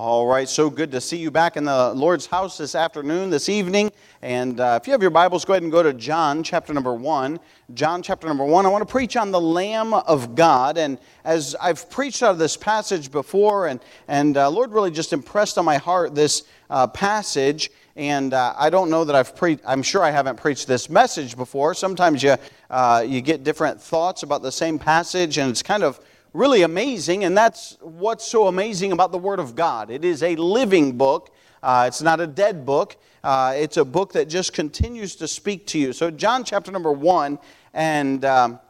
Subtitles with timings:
[0.00, 3.48] All right, so good to see you back in the Lord's house this afternoon, this
[3.48, 3.90] evening.
[4.22, 6.94] And uh, if you have your Bibles, go ahead and go to John chapter number
[6.94, 7.40] one.
[7.74, 8.64] John chapter number one.
[8.64, 10.78] I want to preach on the Lamb of God.
[10.78, 15.12] And as I've preached out of this passage before, and, and uh, Lord really just
[15.12, 17.68] impressed on my heart this uh, passage.
[17.96, 21.36] And uh, I don't know that I've preached, I'm sure I haven't preached this message
[21.36, 21.74] before.
[21.74, 22.36] Sometimes you,
[22.70, 25.98] uh, you get different thoughts about the same passage, and it's kind of
[26.38, 29.90] really amazing, and that's what's so amazing about the Word of God.
[29.90, 32.96] It is a living book, uh, it's not a dead book.
[33.24, 35.92] Uh, it's a book that just continues to speak to you.
[35.92, 37.40] So, John chapter number one,
[37.74, 38.60] and um,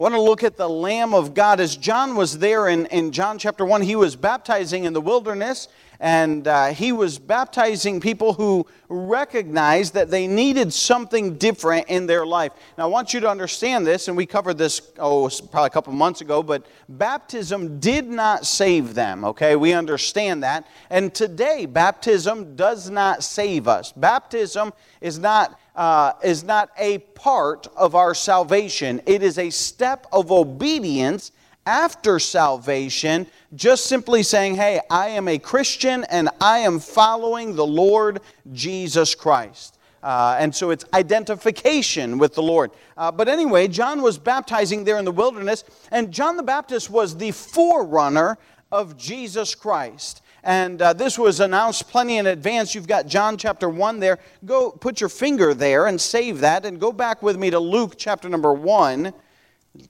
[0.00, 1.60] I want to look at the Lamb of God.
[1.60, 5.68] As John was there in, in John chapter 1, he was baptizing in the wilderness,
[6.00, 12.24] and uh, he was baptizing people who recognized that they needed something different in their
[12.24, 12.52] life.
[12.78, 15.92] Now, I want you to understand this, and we covered this, oh, probably a couple
[15.92, 19.56] months ago, but baptism did not save them, okay?
[19.56, 20.66] We understand that.
[20.88, 23.92] And today, baptism does not save us.
[23.92, 29.00] Baptism is not uh, is not a part of our salvation.
[29.06, 31.32] It is a step of obedience
[31.70, 37.64] after salvation, just simply saying, Hey, I am a Christian and I am following the
[37.64, 39.78] Lord Jesus Christ.
[40.02, 42.72] Uh, and so it's identification with the Lord.
[42.96, 47.16] Uh, but anyway, John was baptizing there in the wilderness, and John the Baptist was
[47.16, 48.36] the forerunner
[48.72, 50.22] of Jesus Christ.
[50.42, 52.74] And uh, this was announced plenty in advance.
[52.74, 54.18] You've got John chapter 1 there.
[54.44, 57.94] Go put your finger there and save that, and go back with me to Luke
[57.96, 59.12] chapter number 1.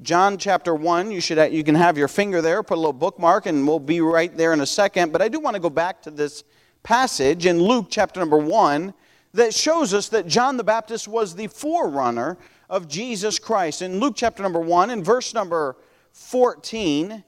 [0.03, 3.47] John chapter 1, you, should, you can have your finger there, put a little bookmark,
[3.47, 5.13] and we'll be right there in a second.
[5.13, 6.45] But I do want to go back to this
[6.83, 8.95] passage in Luke chapter number 1
[9.35, 13.83] that shows us that John the Baptist was the forerunner of Jesus Christ.
[13.83, 15.77] In Luke chapter number 1, in verse number
[16.13, 17.23] 14,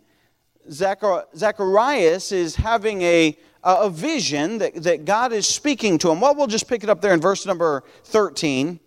[0.71, 6.21] Zacharias is having a, a vision that, that God is speaking to him.
[6.21, 8.81] Well, we'll just pick it up there in verse number 13.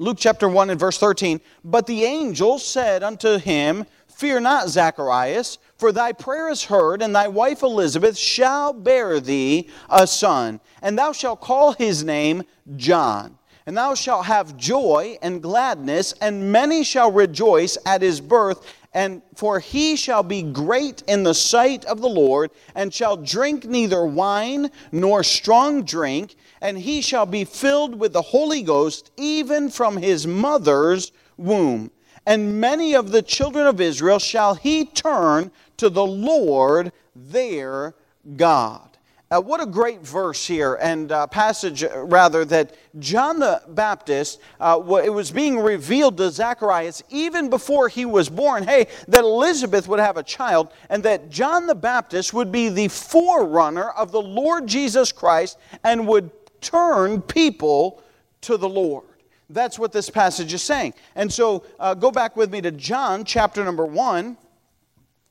[0.00, 1.40] Luke chapter 1 and verse 13.
[1.64, 7.14] But the angel said unto him, Fear not, Zacharias, for thy prayer is heard, and
[7.14, 12.44] thy wife Elizabeth shall bear thee a son, and thou shalt call his name
[12.76, 13.38] John.
[13.68, 18.64] And thou shalt have joy and gladness, and many shall rejoice at his birth,
[18.94, 23.66] and for he shall be great in the sight of the Lord, and shall drink
[23.66, 29.68] neither wine nor strong drink, and he shall be filled with the Holy Ghost even
[29.68, 31.90] from his mother's womb.
[32.24, 37.94] And many of the children of Israel shall he turn to the Lord their
[38.34, 38.87] God.
[39.30, 44.40] Uh, what a great verse here and uh, passage, uh, rather, that John the Baptist,
[44.58, 49.86] uh, it was being revealed to Zacharias even before he was born, hey, that Elizabeth
[49.86, 54.22] would have a child and that John the Baptist would be the forerunner of the
[54.22, 56.30] Lord Jesus Christ and would
[56.62, 58.02] turn people
[58.42, 59.04] to the Lord.
[59.50, 60.94] That's what this passage is saying.
[61.14, 64.38] And so uh, go back with me to John chapter number 1.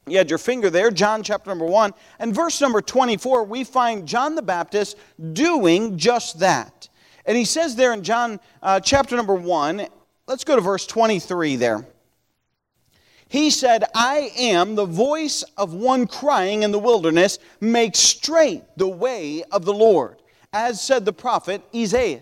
[0.08, 1.94] You had your finger there, John chapter number 1.
[2.20, 4.98] And verse number 24, we find John the Baptist
[5.34, 6.88] doing just that.
[7.26, 9.86] And he says there in John uh, chapter number 1,
[10.28, 11.86] let's go to verse 23 there.
[13.30, 18.88] He said, I am the voice of one crying in the wilderness, make straight the
[18.88, 20.22] way of the Lord,
[20.54, 22.22] as said the prophet Isaiah.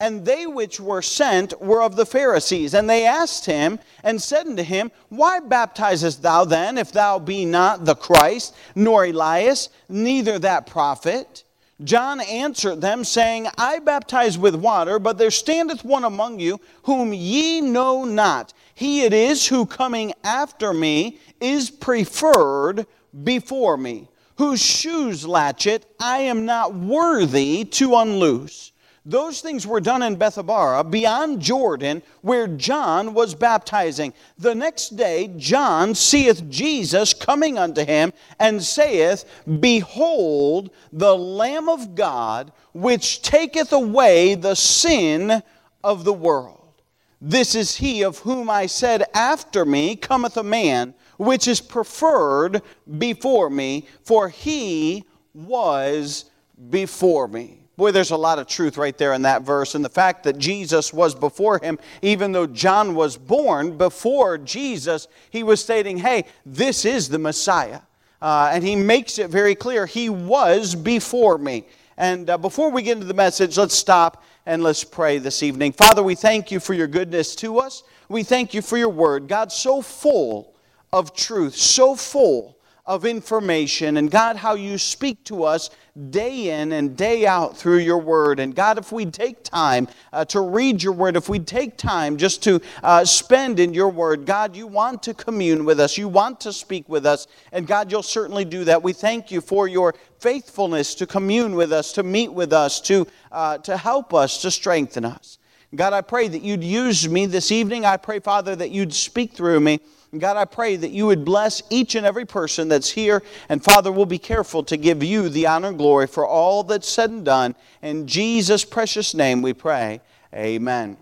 [0.00, 2.74] And they which were sent were of the Pharisees.
[2.74, 7.44] And they asked him and said unto him, Why baptizest thou then, if thou be
[7.44, 11.44] not the Christ, nor Elias, neither that prophet?
[11.82, 17.12] John answered them, saying, I baptize with water, but there standeth one among you whom
[17.12, 18.52] ye know not.
[18.74, 22.86] He it is who coming after me is preferred
[23.22, 28.72] before me, whose shoes latchet I am not worthy to unloose.
[29.06, 34.14] Those things were done in Bethabara, beyond Jordan, where John was baptizing.
[34.38, 39.26] The next day, John seeth Jesus coming unto him, and saith,
[39.60, 45.42] Behold, the Lamb of God, which taketh away the sin
[45.82, 46.82] of the world.
[47.20, 52.62] This is he of whom I said, After me cometh a man, which is preferred
[52.98, 55.04] before me, for he
[55.34, 56.24] was
[56.70, 57.63] before me.
[57.76, 59.74] Boy, there's a lot of truth right there in that verse.
[59.74, 65.08] And the fact that Jesus was before him, even though John was born before Jesus,
[65.30, 67.80] he was stating, hey, this is the Messiah.
[68.22, 71.66] Uh, and he makes it very clear he was before me.
[71.96, 75.72] And uh, before we get into the message, let's stop and let's pray this evening.
[75.72, 77.82] Father, we thank you for your goodness to us.
[78.08, 79.26] We thank you for your word.
[79.26, 80.54] God, so full
[80.92, 82.56] of truth, so full
[82.86, 83.96] of information.
[83.96, 85.70] And God, how you speak to us
[86.10, 88.40] day in and day out through your word.
[88.40, 92.18] And God, if we take time uh, to read your word, if we take time
[92.18, 95.96] just to uh, spend in your word, God, you want to commune with us.
[95.96, 97.26] You want to speak with us.
[97.52, 98.82] And God, you'll certainly do that.
[98.82, 103.06] We thank you for your faithfulness to commune with us, to meet with us, to,
[103.32, 105.38] uh, to help us, to strengthen us.
[105.74, 107.84] God, I pray that you'd use me this evening.
[107.84, 109.80] I pray, Father, that you'd speak through me.
[110.20, 113.22] God, I pray that you would bless each and every person that's here.
[113.48, 116.88] And Father, we'll be careful to give you the honor and glory for all that's
[116.88, 117.54] said and done.
[117.82, 120.00] In Jesus' precious name we pray.
[120.34, 120.96] Amen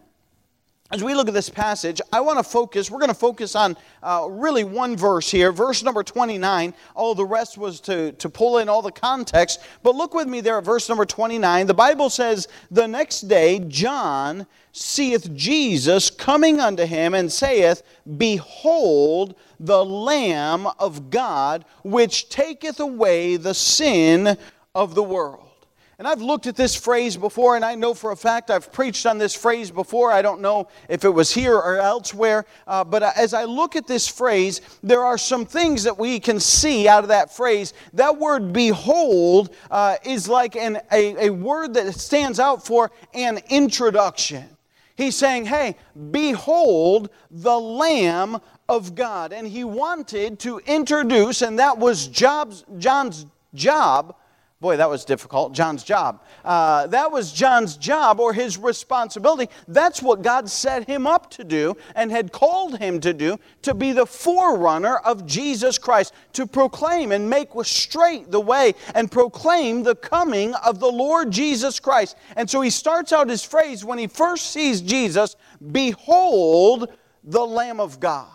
[0.92, 3.78] as we look at this passage, I want to focus, we're going to focus on
[4.02, 6.74] uh, really one verse here, verse number 29.
[6.94, 9.60] All the rest was to, to pull in all the context.
[9.82, 11.66] But look with me there at verse number 29.
[11.66, 17.82] The Bible says, The next day John seeth Jesus coming unto him and saith,
[18.18, 24.36] Behold, the Lamb of God, which taketh away the sin
[24.74, 25.51] of the world.
[25.98, 29.04] And I've looked at this phrase before, and I know for a fact I've preached
[29.06, 30.10] on this phrase before.
[30.10, 32.46] I don't know if it was here or elsewhere.
[32.66, 36.40] Uh, but as I look at this phrase, there are some things that we can
[36.40, 37.74] see out of that phrase.
[37.92, 43.40] That word behold uh, is like an, a, a word that stands out for an
[43.50, 44.44] introduction.
[44.96, 45.76] He's saying, hey,
[46.10, 49.32] behold the Lamb of God.
[49.32, 54.16] And he wanted to introduce, and that was Job's, John's job
[54.62, 55.54] Boy, that was difficult.
[55.54, 56.22] John's job.
[56.44, 59.52] Uh, that was John's job or his responsibility.
[59.66, 63.74] That's what God set him up to do and had called him to do to
[63.74, 69.82] be the forerunner of Jesus Christ, to proclaim and make straight the way and proclaim
[69.82, 72.16] the coming of the Lord Jesus Christ.
[72.36, 75.34] And so he starts out his phrase when he first sees Jesus
[75.72, 76.86] Behold
[77.24, 78.30] the Lamb of God.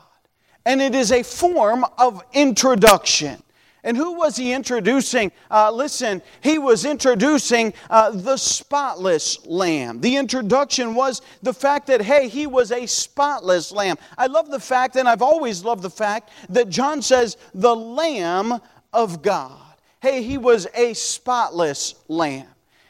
[0.66, 3.42] And it is a form of introduction.
[3.88, 5.32] And who was he introducing?
[5.50, 10.02] Uh, listen, he was introducing uh, the spotless lamb.
[10.02, 13.96] The introduction was the fact that, hey, he was a spotless lamb.
[14.18, 18.60] I love the fact, and I've always loved the fact, that John says, the Lamb
[18.92, 19.58] of God.
[20.02, 22.48] Hey, he was a spotless lamb.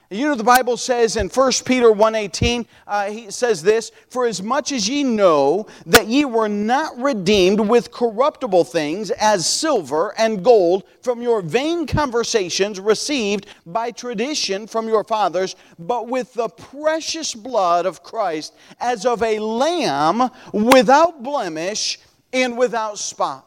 [0.10, 4.42] You know the Bible says in 1 Peter 1.18, uh, he says this, For as
[4.42, 10.46] much as ye know that ye were not redeemed with corruptible things as silver and
[10.46, 17.36] gold from your vain conversations received by tradition from your fathers, but with the precious
[17.36, 22.00] blood of Christ as of a lamb without blemish
[22.32, 23.47] and without spot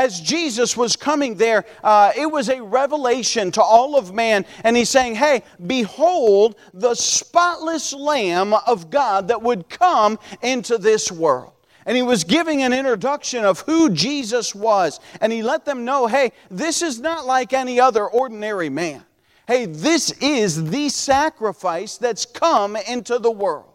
[0.00, 4.46] as Jesus was coming there, uh, it was a revelation to all of man.
[4.64, 11.12] And he's saying, Hey, behold the spotless Lamb of God that would come into this
[11.12, 11.52] world.
[11.84, 15.00] And he was giving an introduction of who Jesus was.
[15.20, 19.04] And he let them know, Hey, this is not like any other ordinary man.
[19.46, 23.68] Hey, this is the sacrifice that's come into the world.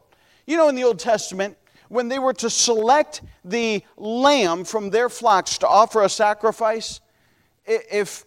[0.48, 1.56] You know, in the Old Testament,
[1.90, 7.02] when they were to select the lamb from their flocks to offer a sacrifice,
[7.66, 8.26] if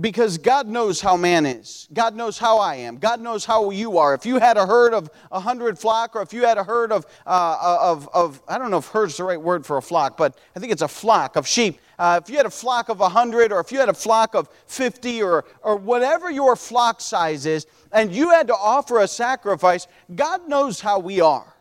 [0.00, 1.88] because God knows how man is.
[1.92, 2.98] God knows how I am.
[2.98, 4.12] God knows how you are.
[4.14, 6.92] If you had a herd of a hundred flock, or if you had a herd
[6.92, 10.16] of, uh, of, of, I don't know if herd's the right word for a flock,
[10.18, 11.80] but I think it's a flock of sheep.
[11.98, 14.34] Uh, if you had a flock of a hundred, or if you had a flock
[14.34, 19.08] of 50, or, or whatever your flock size is, and you had to offer a
[19.08, 21.55] sacrifice, God knows how we are.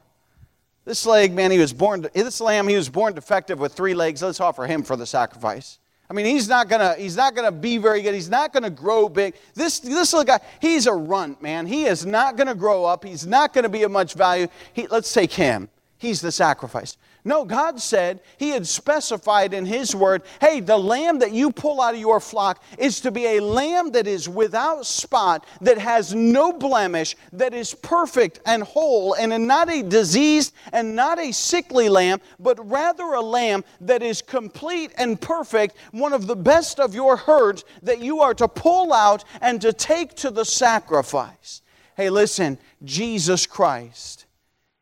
[0.85, 4.21] This leg, man, he was born, this lamb, he was born defective with three legs.
[4.21, 5.79] Let's offer him for the sacrifice.
[6.07, 8.13] I mean, he's not gonna, he's not gonna be very good.
[8.13, 9.33] He's not gonna grow big.
[9.55, 11.65] This, this little guy, he's a runt, man.
[11.65, 13.03] He is not gonna grow up.
[13.03, 14.47] He's not gonna be of much value.
[14.73, 15.69] He, let's take him.
[15.97, 16.97] He's the sacrifice.
[17.27, 21.81] No, God said, He had specified in His word, hey, the lamb that you pull
[21.81, 26.13] out of your flock is to be a lamb that is without spot, that has
[26.13, 31.89] no blemish, that is perfect and whole, and not a diseased and not a sickly
[31.89, 36.93] lamb, but rather a lamb that is complete and perfect, one of the best of
[36.93, 41.63] your herds that you are to pull out and to take to the sacrifice.
[41.97, 44.27] Hey, listen, Jesus Christ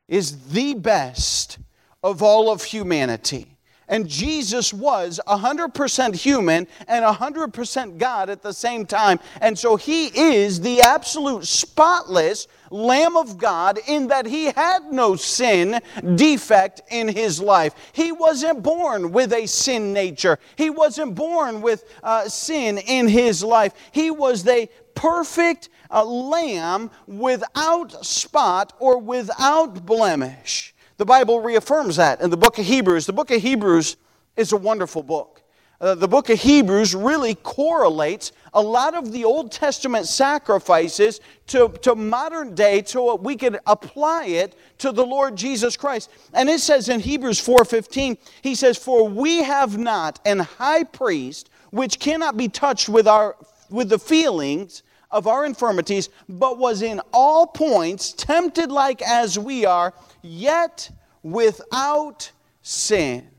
[0.10, 1.60] is the best
[2.04, 3.54] of all of humanity.
[3.88, 9.20] And Jesus was 100% human and 100% God at the same time.
[9.42, 15.16] And so he is the absolute spotless Lamb of God in that he had no
[15.16, 15.80] sin
[16.16, 17.76] defect in his life.
[17.94, 23.44] He wasn't born with a sin nature, he wasn't born with uh, sin in his
[23.44, 23.74] life.
[23.92, 30.73] He was the perfect uh, Lamb without spot or without blemish.
[30.98, 33.06] The Bible reaffirms that in the book of Hebrews.
[33.06, 33.98] The book of Hebrews
[34.38, 35.42] is a wonderful book.
[35.82, 41.70] uh, the book of Hebrews really correlates a lot of the Old Testament sacrifices to,
[41.82, 46.10] to modern day so we could apply it to the Lord Jesus Christ.
[46.34, 51.50] And it says in Hebrews 4:15, he says, For we have not an high priest
[51.72, 53.36] which cannot be touched with our
[53.70, 54.84] with the feelings
[55.14, 60.90] of our infirmities, but was in all points tempted like as we are, yet
[61.22, 62.30] without
[62.62, 63.30] sin.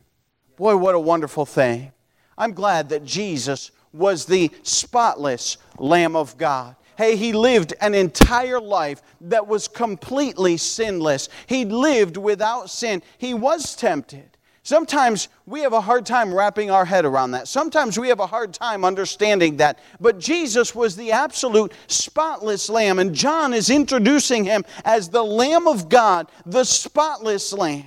[0.57, 1.93] Boy, what a wonderful thing.
[2.38, 6.76] I'm glad that Jesus was the spotless Lamb of God.
[6.97, 11.28] Hey, he lived an entire life that was completely sinless.
[11.47, 13.02] He lived without sin.
[13.19, 14.34] He was tempted.
[14.64, 17.49] Sometimes we have a hard time wrapping our head around that.
[17.49, 19.78] Sometimes we have a hard time understanding that.
[20.00, 25.68] But Jesus was the absolute spotless lamb, and John is introducing him as the Lamb
[25.68, 27.85] of God, the spotless lamb.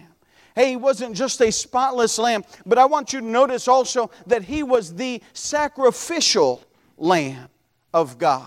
[0.54, 4.44] Hey, he wasn't just a spotless lamb, but I want you to notice also that
[4.44, 6.64] he was the sacrificial
[6.96, 7.50] lamb
[7.92, 8.46] of God.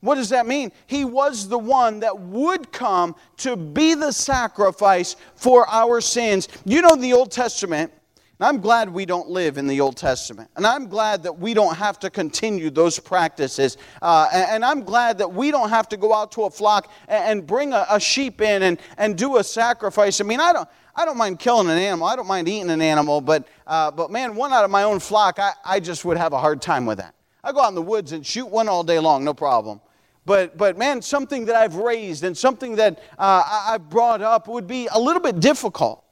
[0.00, 0.70] What does that mean?
[0.86, 6.48] He was the one that would come to be the sacrifice for our sins.
[6.64, 7.92] You know, the Old Testament,
[8.38, 10.48] and I'm glad we don't live in the Old Testament.
[10.54, 13.76] And I'm glad that we don't have to continue those practices.
[14.00, 17.44] Uh, and, I'm glad that we don't have to go out to a flock and,
[17.44, 20.20] bring a, a sheep in and, and do a sacrifice.
[20.20, 22.06] I mean, I don't, I don't mind killing an animal.
[22.06, 23.20] I don't mind eating an animal.
[23.20, 26.32] But, uh, but man, one out of my own flock, I, I just would have
[26.32, 27.16] a hard time with that.
[27.42, 29.80] I go out in the woods and shoot one all day long, no problem.
[30.28, 34.66] But, but man, something that I've raised and something that uh, I've brought up would
[34.66, 36.07] be a little bit difficult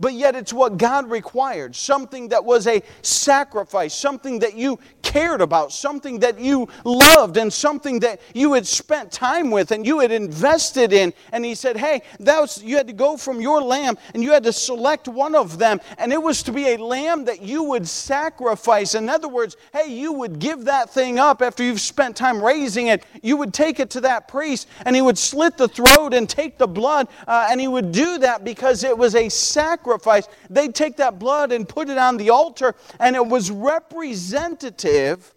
[0.00, 5.42] but yet it's what God required something that was a sacrifice, something that you cared
[5.42, 10.00] about, something that you loved, and something that you had spent time with and you
[10.00, 11.12] had invested in.
[11.32, 14.32] And He said, Hey, that was, you had to go from your lamb and you
[14.32, 17.62] had to select one of them, and it was to be a lamb that you
[17.64, 18.94] would sacrifice.
[18.94, 22.86] In other words, hey, you would give that thing up after you've spent time raising
[22.86, 23.04] it.
[23.22, 26.56] You would take it to that priest, and he would slit the throat and take
[26.56, 30.74] the blood, uh, and he would do that because it was a sacrifice sacrifice, they'd
[30.74, 35.34] take that blood and put it on the altar, and it was representative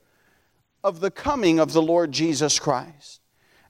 [0.84, 3.22] of the coming of the Lord Jesus Christ.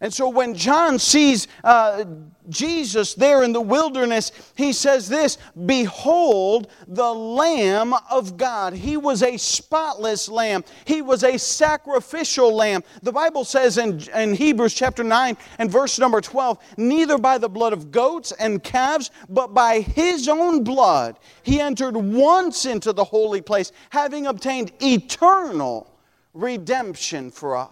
[0.03, 2.03] And so when John sees uh,
[2.49, 8.73] Jesus there in the wilderness, he says this Behold the Lamb of God.
[8.73, 12.83] He was a spotless lamb, he was a sacrificial lamb.
[13.01, 17.47] The Bible says in, in Hebrews chapter 9 and verse number 12 Neither by the
[17.47, 23.05] blood of goats and calves, but by his own blood, he entered once into the
[23.05, 25.89] holy place, having obtained eternal
[26.33, 27.69] redemption for us.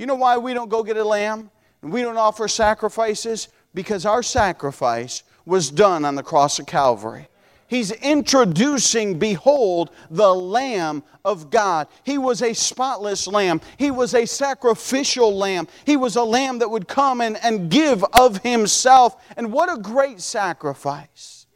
[0.00, 1.50] You know why we don't go get a lamb
[1.82, 3.48] we don't offer sacrifices?
[3.74, 7.28] Because our sacrifice was done on the cross of Calvary.
[7.68, 11.86] He's introducing, behold, the Lamb of God.
[12.02, 13.60] He was a spotless lamb.
[13.76, 15.68] He was a sacrificial lamb.
[15.84, 19.22] He was a lamb that would come and, and give of himself.
[19.36, 21.46] And what a great sacrifice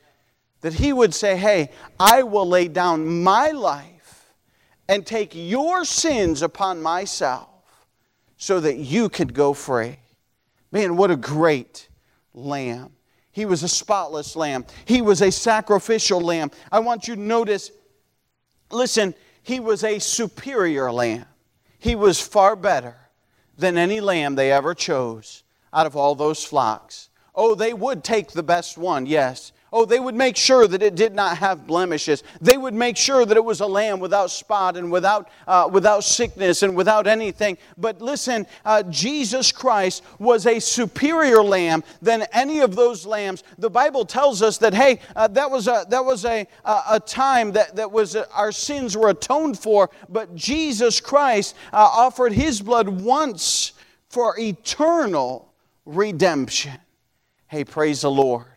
[0.60, 4.34] that he would say, Hey, I will lay down my life
[4.86, 7.53] and take your sins upon myself
[8.36, 9.96] so that you could go free.
[10.72, 11.88] Man, what a great
[12.34, 12.90] lamb.
[13.30, 16.50] He was a spotless lamb, he was a sacrificial lamb.
[16.70, 17.70] I want you to notice
[18.70, 21.26] listen, he was a superior lamb.
[21.78, 22.96] He was far better
[23.56, 27.10] than any lamb they ever chose out of all those flocks.
[27.34, 29.52] Oh, they would take the best one, yes.
[29.76, 32.22] Oh, they would make sure that it did not have blemishes.
[32.40, 36.04] They would make sure that it was a lamb without spot and without, uh, without
[36.04, 37.58] sickness and without anything.
[37.76, 43.42] But listen, uh, Jesus Christ was a superior lamb than any of those lambs.
[43.58, 47.50] The Bible tells us that, hey, uh, that was, a, that was a, a time
[47.50, 52.62] that, that was uh, our sins were atoned for, but Jesus Christ uh, offered his
[52.62, 53.72] blood once
[54.08, 55.52] for eternal
[55.84, 56.78] redemption.
[57.48, 58.53] Hey, praise the Lord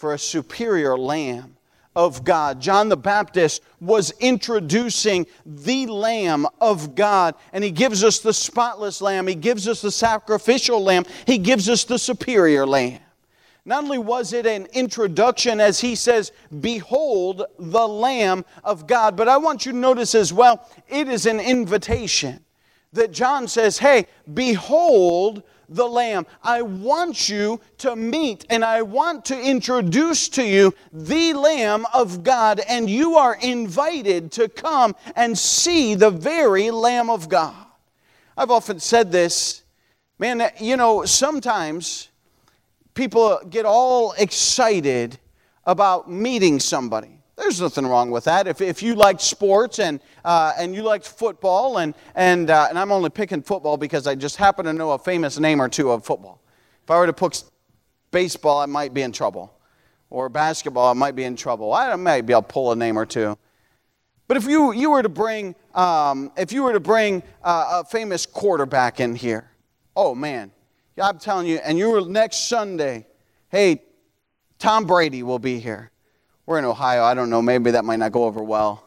[0.00, 1.58] for a superior lamb
[1.94, 2.58] of God.
[2.58, 9.02] John the Baptist was introducing the Lamb of God, and he gives us the spotless
[9.02, 13.00] lamb, he gives us the sacrificial lamb, he gives us the superior lamb.
[13.66, 19.28] Not only was it an introduction, as he says, Behold the Lamb of God, but
[19.28, 22.42] I want you to notice as well, it is an invitation
[22.94, 26.26] that John says, Hey, behold the Lamb.
[26.42, 32.24] I want you to meet and I want to introduce to you the Lamb of
[32.24, 37.54] God, and you are invited to come and see the very Lamb of God.
[38.36, 39.62] I've often said this,
[40.18, 42.08] man, you know, sometimes
[42.94, 45.18] people get all excited
[45.64, 47.19] about meeting somebody.
[47.40, 48.46] There's nothing wrong with that.
[48.46, 52.78] If, if you liked sports and, uh, and you liked football, and, and, uh, and
[52.78, 55.90] I'm only picking football because I just happen to know a famous name or two
[55.90, 56.42] of football.
[56.84, 57.32] If I were to pick
[58.10, 59.54] baseball, I might be in trouble.
[60.10, 61.72] Or basketball, I might be in trouble.
[61.72, 63.38] I maybe I'll pull a name or two.
[64.28, 67.84] But if you, you were to bring, um, if you were to bring uh, a
[67.88, 69.50] famous quarterback in here,
[69.96, 70.52] oh man,
[71.00, 73.06] I'm telling you, and you were next Sunday,
[73.48, 73.82] hey,
[74.58, 75.90] Tom Brady will be here.
[76.46, 77.02] We're in Ohio.
[77.04, 77.42] I don't know.
[77.42, 78.84] Maybe that might not go over well.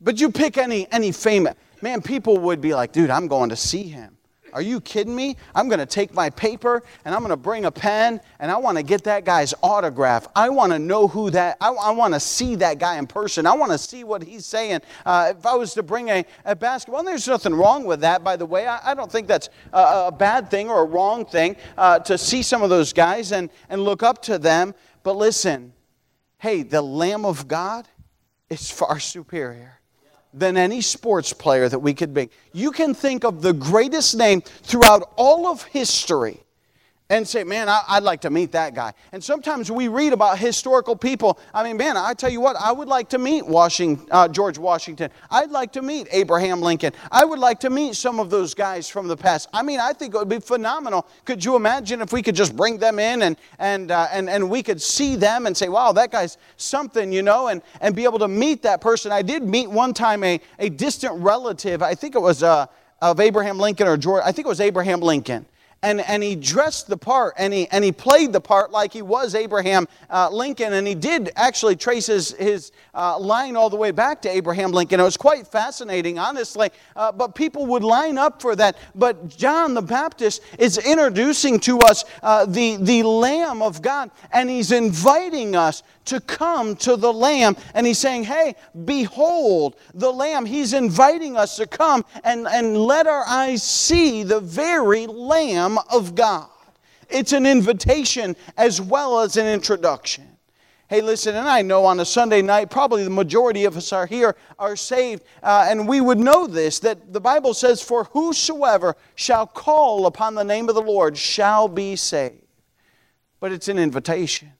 [0.00, 3.56] But you pick any any famous man, people would be like, dude, I'm going to
[3.56, 4.16] see him.
[4.52, 5.36] Are you kidding me?
[5.54, 8.56] I'm going to take my paper and I'm going to bring a pen and I
[8.56, 10.28] want to get that guy's autograph.
[10.34, 13.46] I want to know who that, I, I want to see that guy in person.
[13.46, 14.80] I want to see what he's saying.
[15.04, 18.36] Uh, if I was to bring a, a basketball, there's nothing wrong with that, by
[18.36, 18.66] the way.
[18.66, 22.16] I, I don't think that's a, a, bad thing or a wrong thing uh, to
[22.16, 24.74] see some of those guys and, and look up to them.
[25.06, 25.72] But listen,
[26.38, 27.86] hey, the Lamb of God
[28.50, 29.78] is far superior
[30.34, 32.28] than any sports player that we could be.
[32.52, 36.42] You can think of the greatest name throughout all of history
[37.08, 38.92] and say, man, I, would like to meet that guy.
[39.12, 41.38] And sometimes we read about historical people.
[41.54, 44.58] I mean, man, I tell you what, I would like to meet Washington, uh, George
[44.58, 45.10] Washington.
[45.30, 46.92] I'd like to meet Abraham Lincoln.
[47.12, 49.48] I would like to meet some of those guys from the past.
[49.52, 51.06] I mean, I think it would be phenomenal.
[51.24, 54.50] Could you imagine if we could just bring them in and, and, uh, and, and
[54.50, 58.02] we could see them and say, wow, that guy's something, you know, and, and be
[58.02, 59.12] able to meet that person.
[59.12, 61.82] I did meet one time a, a distant relative.
[61.82, 62.66] I think it was uh,
[63.00, 64.22] of Abraham Lincoln or George.
[64.24, 65.46] I think it was Abraham Lincoln
[65.82, 69.02] and, and he dressed the part and he, and he played the part like he
[69.02, 70.72] was Abraham uh, Lincoln.
[70.72, 74.72] And he did actually trace his, his uh, line all the way back to Abraham
[74.72, 75.00] Lincoln.
[75.00, 76.70] It was quite fascinating, honestly.
[76.96, 78.76] Uh, but people would line up for that.
[78.94, 84.48] But John the Baptist is introducing to us uh, the, the Lamb of God, and
[84.48, 87.56] he's inviting us to come to the Lamb.
[87.74, 88.54] And he's saying, Hey,
[88.84, 90.46] behold the Lamb.
[90.46, 96.14] He's inviting us to come and, and let our eyes see the very Lamb of
[96.14, 96.48] God.
[97.08, 100.36] It's an invitation as well as an introduction.
[100.88, 104.06] Hey, listen, and I know on a Sunday night, probably the majority of us are
[104.06, 108.96] here, are saved, uh, and we would know this that the Bible says, For whosoever
[109.16, 112.44] shall call upon the name of the Lord shall be saved.
[113.40, 114.52] But it's an invitation.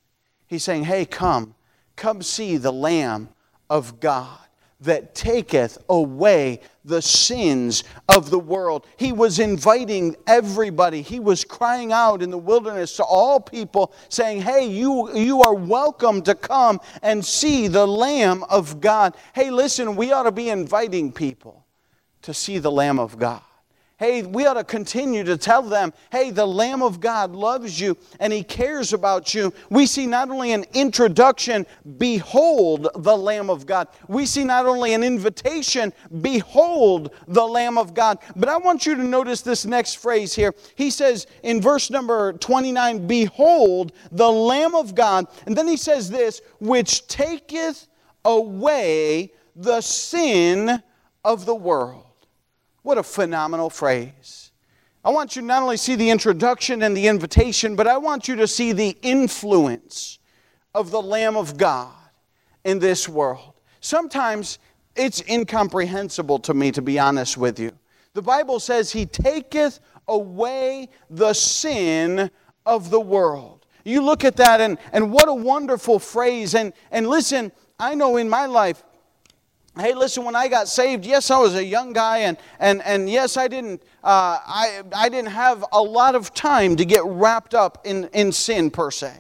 [0.48, 1.55] He's saying, Hey, come,
[1.94, 3.29] come see the Lamb
[3.70, 4.45] of God
[4.87, 8.87] that taketh away the sins of the world.
[8.96, 11.03] He was inviting everybody.
[11.03, 15.55] He was crying out in the wilderness to all people, saying, Hey, you, you are
[15.55, 19.16] welcome to come and see the Lamb of God.
[19.35, 21.64] Hey, listen, we ought to be inviting people
[22.22, 23.42] to see the Lamb of God.
[23.98, 27.96] Hey, we ought to continue to tell them, hey, the Lamb of God loves you
[28.20, 29.54] and He cares about you.
[29.70, 31.64] We see not only an introduction,
[31.96, 33.88] behold the Lamb of God.
[34.06, 38.18] We see not only an invitation, behold the Lamb of God.
[38.37, 40.54] But I want you to notice this next phrase here.
[40.74, 45.26] He says in verse number 29, behold the Lamb of God.
[45.46, 47.88] And then He says this, which taketh
[48.26, 50.82] away the sin
[51.24, 52.06] of the world.
[52.87, 54.53] What a phenomenal phrase.
[55.05, 58.29] I want you to not only see the introduction and the invitation, but I want
[58.29, 60.20] you to see the influence
[60.72, 61.96] of the Lamb of God
[62.62, 63.55] in this world.
[63.81, 64.61] Sometimes
[64.94, 67.72] it's incomprehensible to me, to be honest with you.
[68.14, 72.31] The Bible says, He taketh away the sin
[72.66, 73.66] of the world.
[73.85, 76.55] You look at that, and, and what a wonderful phrase.
[76.55, 78.85] And, and listen, I know in my life,
[79.78, 83.10] Hey, listen, when I got saved, yes, I was a young guy, and, and, and
[83.10, 87.54] yes, I didn't, uh, I, I didn't have a lot of time to get wrapped
[87.54, 89.12] up in, in sin per se.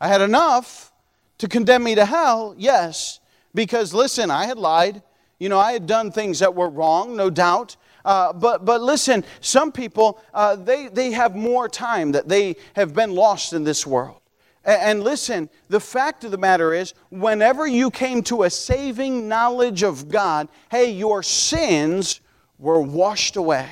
[0.00, 0.92] I had enough
[1.38, 3.20] to condemn me to hell, yes,
[3.54, 5.00] because listen, I had lied.
[5.38, 7.76] You know, I had done things that were wrong, no doubt.
[8.04, 12.94] Uh, but, but listen, some people, uh, they, they have more time that they have
[12.94, 14.20] been lost in this world.
[14.64, 19.82] And listen, the fact of the matter is, whenever you came to a saving knowledge
[19.82, 22.20] of God, hey, your sins
[22.58, 23.68] were washed away.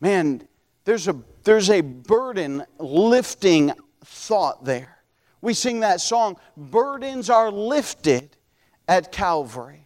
[0.00, 0.46] Man,
[0.84, 3.72] there's a, there's a burden lifting
[4.04, 4.98] thought there.
[5.40, 8.36] We sing that song, Burdens Are Lifted
[8.86, 9.79] at Calvary.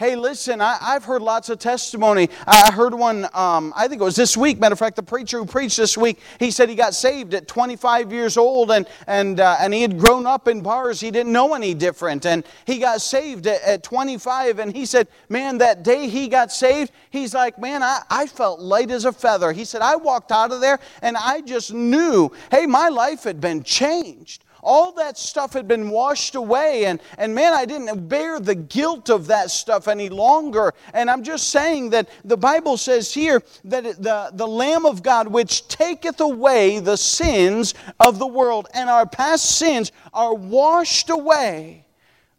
[0.00, 2.30] Hey, listen, I, have heard lots of testimony.
[2.46, 4.58] I heard one, um, I think it was this week.
[4.58, 7.46] Matter of fact, the preacher who preached this week, he said he got saved at
[7.46, 11.02] 25 years old and, and, uh, and he had grown up in bars.
[11.02, 12.24] He didn't know any different.
[12.24, 14.58] And he got saved at, at 25.
[14.58, 18.58] And he said, man, that day he got saved, he's like, man, I, I felt
[18.58, 19.52] light as a feather.
[19.52, 23.38] He said, I walked out of there and I just knew, hey, my life had
[23.38, 28.40] been changed All that stuff had been washed away, and, and man, I didn't bear
[28.40, 30.74] the guilt of that stuff any longer.
[30.92, 35.28] And I'm just saying that the Bible says here that the, the Lamb of God,
[35.28, 41.86] which taketh away the sins of the world, and our past sins are washed away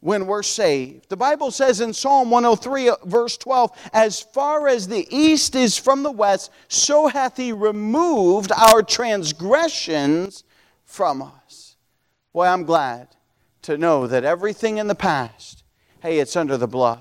[0.02, 1.08] when we're saved.
[1.10, 5.78] The Bible says in Psalm 103, uh, verse 12, As far as the east is
[5.78, 10.44] from the west, so hath he removed our transgressions
[10.86, 11.71] from us.
[12.34, 13.08] Boy, I'm glad
[13.64, 15.64] to know that everything in the past,
[16.02, 17.00] hey, it's under the blood.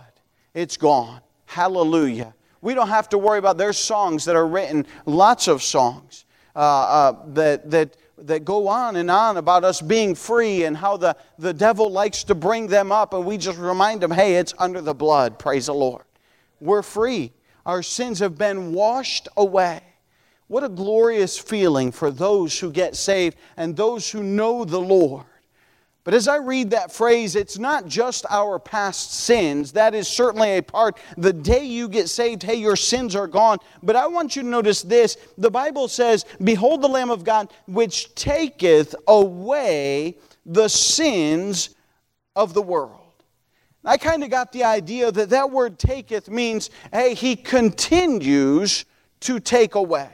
[0.54, 1.20] It's gone.
[1.46, 2.34] Hallelujah.
[2.60, 6.58] We don't have to worry about, there's songs that are written, lots of songs, uh,
[6.58, 11.16] uh, that, that that go on and on about us being free and how the,
[11.38, 14.80] the devil likes to bring them up, and we just remind them, hey, it's under
[14.80, 15.38] the blood.
[15.38, 16.04] Praise the Lord.
[16.60, 17.32] We're free.
[17.64, 19.80] Our sins have been washed away.
[20.50, 25.24] What a glorious feeling for those who get saved and those who know the Lord.
[26.02, 29.70] But as I read that phrase, it's not just our past sins.
[29.70, 30.98] That is certainly a part.
[31.16, 33.58] The day you get saved, hey, your sins are gone.
[33.80, 35.18] But I want you to notice this.
[35.38, 41.76] The Bible says, Behold the Lamb of God, which taketh away the sins
[42.34, 43.22] of the world.
[43.84, 48.84] I kind of got the idea that that word taketh means, hey, he continues
[49.20, 50.10] to take away.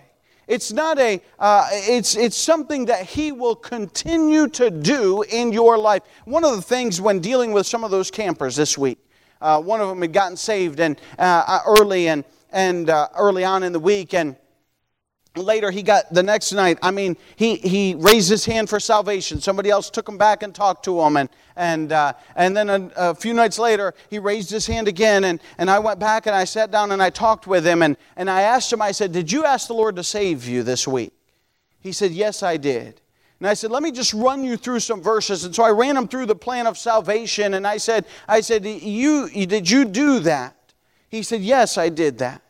[0.46, 5.76] It's not a, uh, it's, it's something that He will continue to do in your
[5.76, 6.02] life.
[6.24, 8.98] One of the things when dealing with some of those campers this week,
[9.40, 13.44] uh, one of them had gotten saved and uh, uh early and, and uh, early
[13.44, 14.36] on in the week, and
[15.38, 19.40] later he got the next night i mean he, he raised his hand for salvation
[19.40, 22.90] somebody else took him back and talked to him and, and, uh, and then a,
[22.96, 26.34] a, few nights later he raised his hand again and, and i went back and
[26.34, 29.12] i sat down and i talked with him and, and i asked him i said
[29.12, 31.12] did you ask the lord to save you this week
[31.80, 33.00] he said yes i did
[33.38, 35.44] and I said, let me just run you through some verses.
[35.44, 37.54] And so I ran him through the plan of salvation.
[37.54, 40.56] And I said, I said, you, did you do that?
[41.10, 42.42] He said, yes, I did that.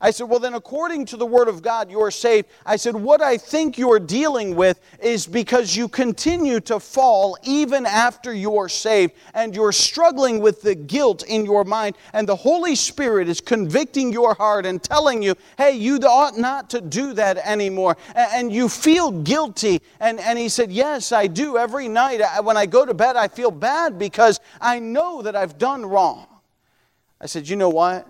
[0.00, 2.46] I said, Well, then, according to the Word of God, you're saved.
[2.64, 7.84] I said, What I think you're dealing with is because you continue to fall even
[7.84, 12.76] after you're saved, and you're struggling with the guilt in your mind, and the Holy
[12.76, 17.38] Spirit is convicting your heart and telling you, Hey, you ought not to do that
[17.38, 17.96] anymore.
[18.14, 19.82] And you feel guilty.
[19.98, 21.58] And, and he said, Yes, I do.
[21.58, 25.58] Every night when I go to bed, I feel bad because I know that I've
[25.58, 26.28] done wrong.
[27.20, 28.06] I said, You know what?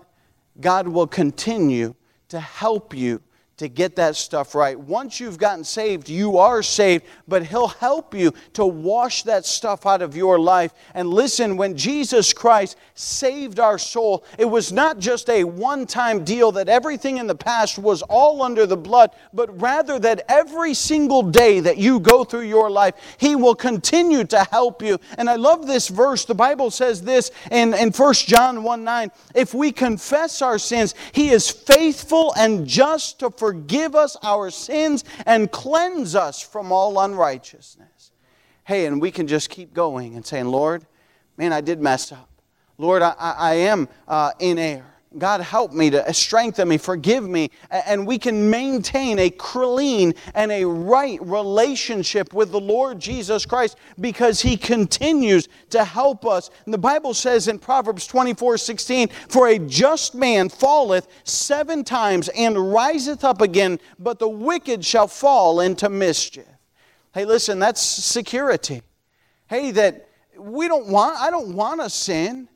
[0.59, 1.95] God will continue
[2.29, 3.21] to help you
[3.59, 4.79] to get that stuff right.
[4.79, 9.85] Once you've gotten saved, you are saved, but He'll help you to wash that stuff
[9.85, 10.73] out of your life.
[10.93, 16.23] And listen, when Jesus Christ saved our soul, it was not just a one time
[16.23, 20.73] deal that everything in the past was all under the blood, but rather that every
[20.73, 24.99] single day that you go through your life, He will continue to help you.
[25.17, 26.23] And I love this verse.
[26.23, 30.95] The Bible says this in, in 1 John 1 9 If we confess our sins,
[31.11, 36.71] He is faithful and just to forgive forgive us our sins and cleanse us from
[36.71, 38.11] all unrighteousness.
[38.63, 40.85] Hey, and we can just keep going and saying, Lord,
[41.35, 42.29] man, I did mess up.
[42.77, 44.85] Lord, I, I am uh, in error.
[45.17, 50.51] God, help me to strengthen me, forgive me, and we can maintain a clean and
[50.51, 56.51] a right relationship with the Lord Jesus Christ because He continues to help us.
[56.65, 62.29] And the Bible says in Proverbs 24 16, For a just man falleth seven times
[62.29, 66.45] and riseth up again, but the wicked shall fall into mischief.
[67.15, 68.83] Hey, listen, that's security.
[69.47, 72.47] Hey, that we don't want, I don't want to sin.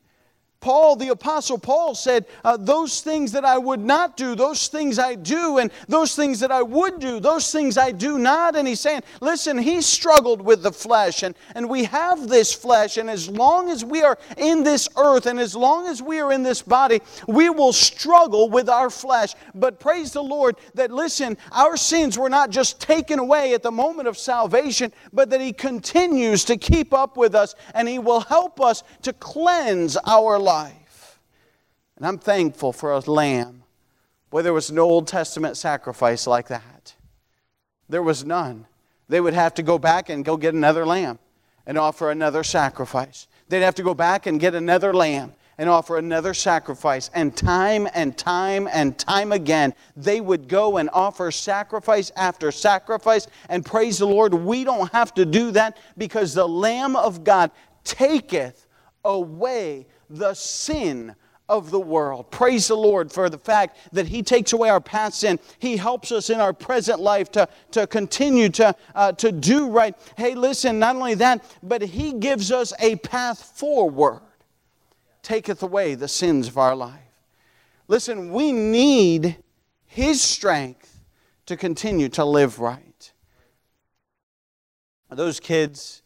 [0.63, 4.97] Paul, the Apostle Paul said, uh, Those things that I would not do, those things
[4.97, 8.55] I do, and those things that I would do, those things I do not.
[8.55, 12.95] And he's saying, Listen, he struggled with the flesh, and, and we have this flesh,
[12.95, 16.31] and as long as we are in this earth, and as long as we are
[16.31, 19.33] in this body, we will struggle with our flesh.
[19.53, 23.71] But praise the Lord that, listen, our sins were not just taken away at the
[23.71, 28.21] moment of salvation, but that he continues to keep up with us, and he will
[28.21, 31.19] help us to cleanse our life life.
[31.97, 33.63] And I'm thankful for a lamb.
[34.29, 36.93] Boy, there was no Old Testament sacrifice like that.
[37.89, 38.67] There was none.
[39.09, 41.17] They would have to go back and go get another lamb
[41.65, 43.27] and offer another sacrifice.
[43.49, 47.09] They'd have to go back and get another lamb and offer another sacrifice.
[47.15, 53.27] And time and time and time again, they would go and offer sacrifice after sacrifice.
[53.49, 57.49] And praise the Lord, we don't have to do that because the Lamb of God
[57.83, 58.67] taketh
[59.03, 61.15] away the sin
[61.49, 62.31] of the world.
[62.31, 65.39] Praise the Lord for the fact that He takes away our past sin.
[65.59, 69.95] He helps us in our present life to, to continue to, uh, to do right.
[70.15, 74.21] Hey, listen, not only that, but He gives us a path forward,
[75.21, 76.99] taketh away the sins of our life.
[77.87, 79.37] Listen, we need
[79.85, 81.01] His strength
[81.47, 83.11] to continue to live right.
[85.09, 86.02] Those kids,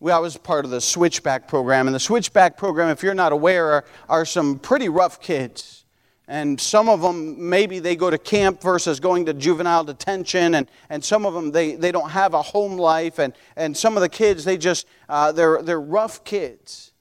[0.00, 1.88] we, I was part of the Switchback program.
[1.88, 5.84] And the Switchback program, if you're not aware, are, are some pretty rough kids.
[6.28, 10.54] And some of them, maybe they go to camp versus going to juvenile detention.
[10.54, 13.18] And, and some of them, they, they don't have a home life.
[13.18, 16.92] And, and some of the kids, they just, uh, they're, they're rough kids.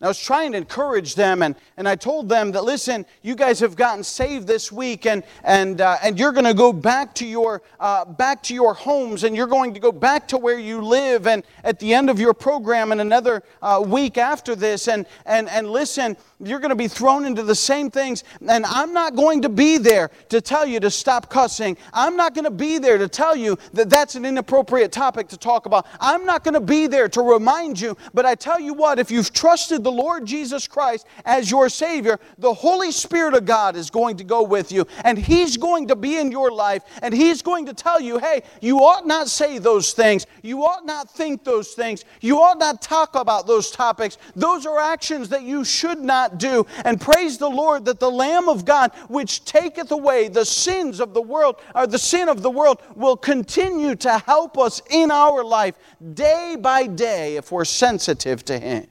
[0.00, 3.58] I was trying to encourage them, and, and I told them that, listen, you guys
[3.58, 7.26] have gotten saved this week, and, and, uh, and you're going to go back to,
[7.26, 10.80] your, uh, back to your homes, and you're going to go back to where you
[10.80, 15.04] live, and at the end of your program, and another uh, week after this, and,
[15.26, 19.16] and, and listen, you're going to be thrown into the same things, and I'm not
[19.16, 21.76] going to be there to tell you to stop cussing.
[21.92, 25.36] I'm not going to be there to tell you that that's an inappropriate topic to
[25.36, 25.86] talk about.
[25.98, 29.10] I'm not going to be there to remind you, but I tell you what, if
[29.10, 33.88] you've trusted the Lord Jesus Christ as your Savior, the Holy Spirit of God is
[33.88, 37.40] going to go with you and He's going to be in your life and He's
[37.40, 40.26] going to tell you, hey, you ought not say those things.
[40.42, 42.04] You ought not think those things.
[42.20, 44.18] You ought not talk about those topics.
[44.36, 46.66] Those are actions that you should not do.
[46.84, 51.14] And praise the Lord that the Lamb of God, which taketh away the sins of
[51.14, 55.42] the world, or the sin of the world, will continue to help us in our
[55.42, 55.76] life
[56.12, 58.86] day by day if we're sensitive to Him.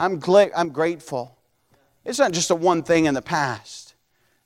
[0.00, 1.36] I'm, gl- I'm grateful.
[2.06, 3.94] It's not just a one thing in the past.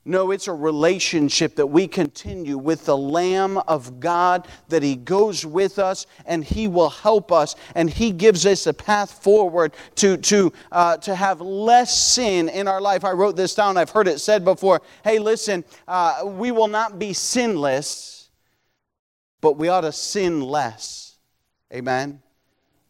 [0.03, 5.45] No, it's a relationship that we continue with the Lamb of God, that He goes
[5.45, 10.17] with us and He will help us and He gives us a path forward to,
[10.17, 13.05] to, uh, to have less sin in our life.
[13.05, 14.81] I wrote this down, I've heard it said before.
[15.05, 18.29] Hey, listen, uh, we will not be sinless,
[19.41, 21.17] but we ought to sin less.
[21.73, 22.21] Amen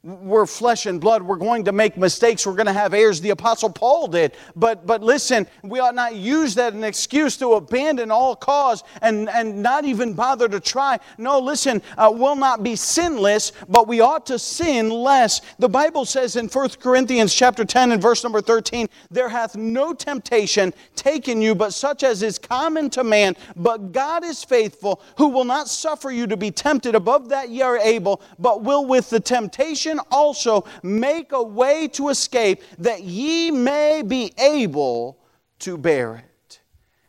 [0.05, 1.23] we're flesh and blood.
[1.23, 2.45] We're going to make mistakes.
[2.45, 3.21] We're going to have errors.
[3.21, 4.33] The Apostle Paul did.
[4.55, 8.83] But, but listen, we ought not use that as an excuse to abandon all cause
[9.01, 10.99] and, and not even bother to try.
[11.17, 15.41] No, listen, uh, we'll not be sinless, but we ought to sin less.
[15.57, 19.93] The Bible says in 1 Corinthians chapter 10 and verse number 13, there hath no
[19.93, 23.35] temptation taken you but such as is common to man.
[23.55, 27.63] But God is faithful, who will not suffer you to be tempted above that ye
[27.63, 33.51] are able, but will with the temptation also make a way to escape that ye
[33.51, 35.17] may be able
[35.59, 36.59] to bear it.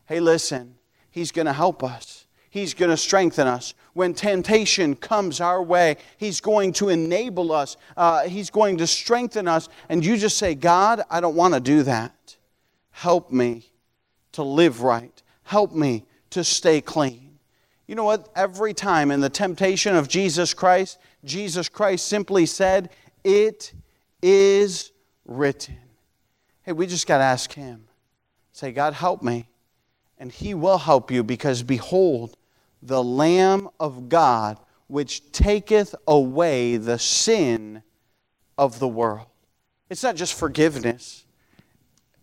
[0.07, 0.77] Hey, listen,
[1.11, 2.27] He's going to help us.
[2.51, 3.75] He's going to strengthen us.
[3.93, 7.77] When temptation comes our way, He's going to enable us.
[7.97, 9.69] Uh, he's going to strengthen us.
[9.89, 12.37] And you just say, God, I don't want to do that.
[12.91, 13.71] Help me
[14.33, 15.23] to live right.
[15.43, 17.39] Help me to stay clean.
[17.87, 18.29] You know what?
[18.35, 22.91] Every time in the temptation of Jesus Christ, Jesus Christ simply said,
[23.25, 23.73] It
[24.23, 24.93] is
[25.27, 25.79] written.
[26.63, 27.85] Hey, we just got to ask Him.
[28.53, 29.49] Say, God, help me.
[30.19, 32.37] And He will help you because behold,
[32.83, 37.83] the Lamb of God, which taketh away the sin
[38.57, 39.27] of the world.
[39.91, 41.25] It's not just forgiveness,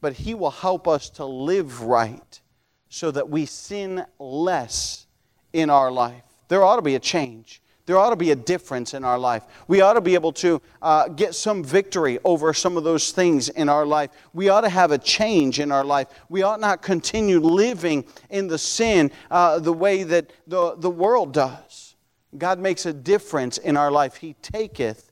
[0.01, 2.41] but He will help us to live right
[2.89, 5.07] so that we sin less
[5.51, 6.23] in our life.
[6.47, 7.61] There ought to be a change.
[7.85, 9.43] There ought to be a difference in our life.
[9.67, 13.49] We ought to be able to uh, get some victory over some of those things
[13.49, 14.11] in our life.
[14.33, 16.07] We ought to have a change in our life.
[16.29, 21.33] We ought not continue living in the sin uh, the way that the, the world
[21.33, 21.95] does.
[22.37, 24.15] God makes a difference in our life.
[24.15, 25.11] He taketh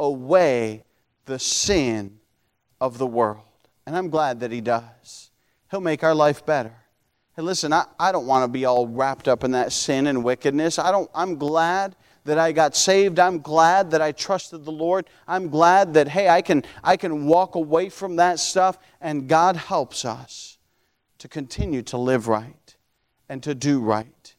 [0.00, 0.82] away
[1.26, 2.18] the sin
[2.80, 3.44] of the world.
[3.86, 5.30] And I'm glad that He does.
[5.70, 6.74] He'll make our life better.
[7.36, 10.24] And listen, I, I don't want to be all wrapped up in that sin and
[10.24, 10.78] wickedness.
[10.78, 11.94] I don't, I'm glad
[12.28, 13.18] that I got saved.
[13.18, 15.06] I'm glad that I trusted the Lord.
[15.26, 19.56] I'm glad that, hey, I can, I can walk away from that stuff, and God
[19.56, 20.58] helps us
[21.18, 22.76] to continue to live right
[23.30, 24.34] and to do right.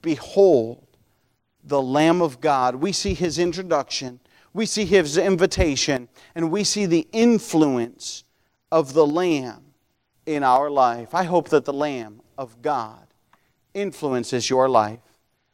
[0.00, 0.86] Behold,
[1.62, 2.76] the Lamb of God.
[2.76, 4.20] We see his introduction,
[4.54, 8.24] we see his invitation, and we see the influence
[8.70, 9.74] of the Lamb
[10.24, 11.14] in our life.
[11.14, 13.06] I hope that the Lamb of God
[13.74, 15.00] influences your life.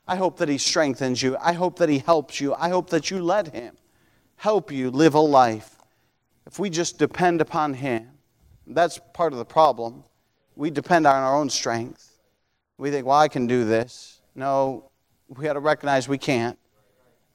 [0.08, 1.36] I hope that He strengthens you.
[1.38, 2.54] I hope that He helps you.
[2.54, 3.76] I hope that you let Him
[4.36, 5.76] help you live a life.
[6.46, 8.08] If we just depend upon Him,
[8.66, 10.04] that's part of the problem.
[10.56, 12.18] We depend on our own strength.
[12.78, 14.20] We think, well, I can do this.
[14.34, 14.90] No,
[15.28, 16.58] we got to recognize we can't.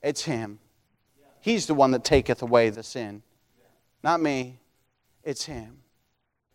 [0.02, 0.60] It's Him.
[1.42, 3.22] He's the one that taketh away the sin.
[4.04, 4.60] Not me,
[5.24, 5.78] it's Him.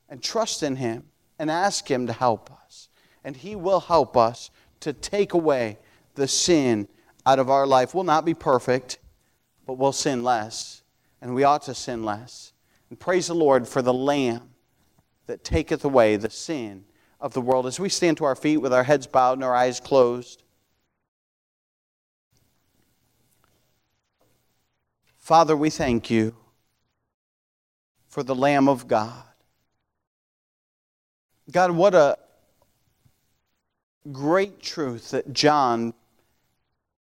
[0.08, 1.04] and trust in Him
[1.38, 2.88] and ask Him to help us.
[3.22, 4.50] And He will help us
[4.80, 5.78] to take away
[6.18, 6.86] the sin
[7.24, 7.94] out of our life.
[7.94, 8.98] We'll not be perfect,
[9.66, 10.82] but we'll sin less.
[11.22, 12.52] And we ought to sin less.
[12.90, 14.50] And praise the Lord for the Lamb
[15.26, 16.84] that taketh away the sin
[17.20, 17.66] of the world.
[17.66, 20.42] As we stand to our feet with our heads bowed and our eyes closed,
[25.16, 26.34] Father, we thank you
[28.08, 29.24] for the Lamb of God.
[31.50, 32.16] God, what a
[34.10, 35.92] great truth that John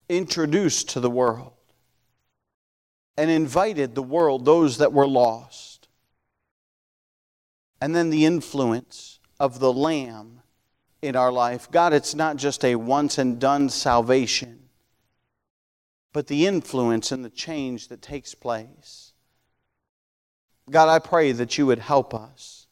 [0.09, 1.53] introduced to the world
[3.17, 5.89] and invited the world, those that were lost.
[7.81, 10.41] And then the influence of the Lamb
[11.03, 11.71] in our life.
[11.71, 14.61] God, it's not just a once and done salvation,
[16.13, 19.13] but the influence and the change that takes place.
[20.71, 22.67] God, I pray that you would help us,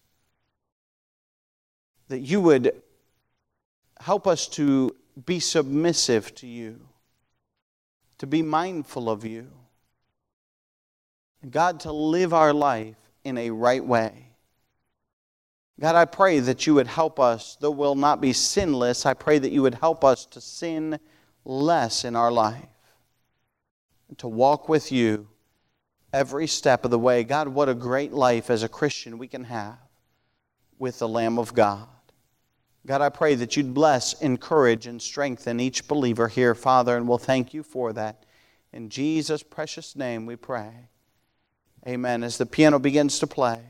[2.08, 2.82] that you would
[4.00, 6.80] help us to be submissive to you,
[8.22, 9.50] to be mindful of you,
[11.50, 14.28] God, to live our life in a right way.
[15.80, 19.40] God, I pray that you would help us, though we'll not be sinless, I pray
[19.40, 21.00] that you would help us to sin
[21.44, 22.68] less in our life,
[24.18, 25.26] to walk with you
[26.12, 27.24] every step of the way.
[27.24, 29.78] God, what a great life as a Christian we can have
[30.78, 31.88] with the Lamb of God.
[32.84, 37.16] God, I pray that you'd bless, encourage, and strengthen each believer here, Father, and we'll
[37.16, 38.26] thank you for that.
[38.72, 40.88] In Jesus' precious name we pray.
[41.86, 42.24] Amen.
[42.24, 43.60] As the piano begins to play.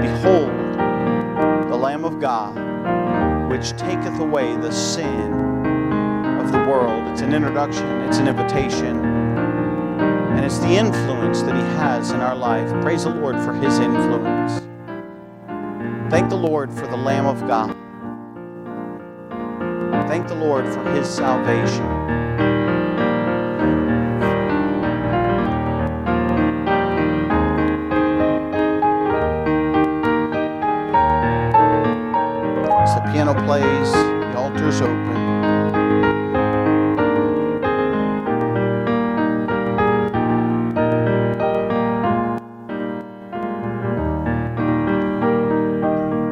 [0.00, 0.52] Behold,
[1.68, 5.32] the Lamb of God, which taketh away the sin
[6.40, 7.08] of the world.
[7.08, 9.19] It's an introduction, it's an invitation,
[10.40, 12.70] and it's the influence that He has in our life.
[12.80, 14.62] Praise the Lord for His influence.
[16.10, 17.76] Thank the Lord for the Lamb of God.
[20.08, 21.84] Thank the Lord for His salvation.